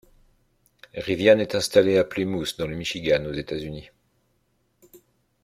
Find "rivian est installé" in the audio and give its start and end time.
0.95-1.99